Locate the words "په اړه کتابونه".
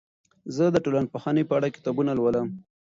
1.47-2.11